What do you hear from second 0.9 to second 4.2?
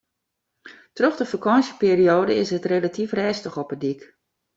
Troch de fakânsjeperioade is it relatyf rêstich op 'e dyk.